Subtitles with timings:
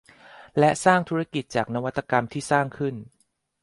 [0.59, 2.95] และสร้างธุรกิจจากนวัตกรรมที่สร้างขึ้น